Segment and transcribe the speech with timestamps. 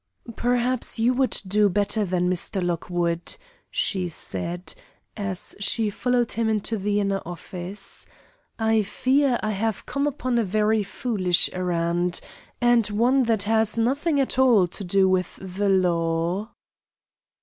[0.35, 2.59] "Perhaps you will do better than Mr.
[2.59, 3.37] Lockwood,"
[3.69, 4.73] she said,
[5.15, 8.07] as she followed him into the inner office.
[8.57, 12.19] "I fear I have come upon a very foolish errand,
[12.59, 16.49] and one that has nothing at all to do with the law."